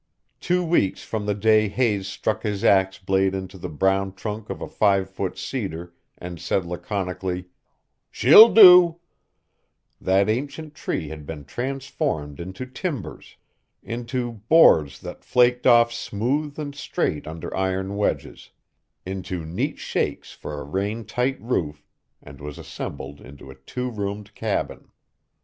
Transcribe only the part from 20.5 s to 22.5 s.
a rain tight roof, and